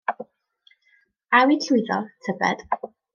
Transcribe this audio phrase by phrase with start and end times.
[1.35, 1.99] A yw'n llwyddo,
[2.29, 2.65] tybed?